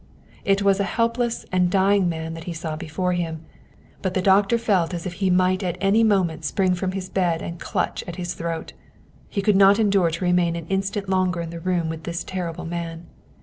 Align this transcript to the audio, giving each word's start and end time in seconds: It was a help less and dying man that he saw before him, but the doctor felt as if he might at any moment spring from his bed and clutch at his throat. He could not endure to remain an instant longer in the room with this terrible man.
It 0.43 0.63
was 0.63 0.79
a 0.79 0.83
help 0.83 1.19
less 1.19 1.45
and 1.51 1.69
dying 1.69 2.09
man 2.09 2.33
that 2.33 2.45
he 2.45 2.53
saw 2.53 2.75
before 2.75 3.13
him, 3.13 3.45
but 4.01 4.15
the 4.15 4.21
doctor 4.23 4.57
felt 4.57 4.95
as 4.95 5.05
if 5.05 5.13
he 5.21 5.29
might 5.29 5.61
at 5.61 5.77
any 5.79 6.03
moment 6.03 6.43
spring 6.43 6.73
from 6.73 6.93
his 6.93 7.07
bed 7.07 7.43
and 7.43 7.59
clutch 7.59 8.03
at 8.07 8.15
his 8.15 8.33
throat. 8.33 8.73
He 9.29 9.43
could 9.43 9.55
not 9.55 9.77
endure 9.77 10.09
to 10.09 10.25
remain 10.25 10.55
an 10.55 10.65
instant 10.69 11.07
longer 11.07 11.39
in 11.39 11.51
the 11.51 11.59
room 11.59 11.87
with 11.87 12.05
this 12.05 12.23
terrible 12.23 12.65
man. 12.65 13.05